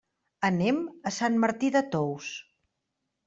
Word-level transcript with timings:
Anem 0.47 0.77
a 1.09 1.11
Sant 1.17 1.37
Martí 1.45 1.71
de 1.77 1.83
Tous. 1.97 2.31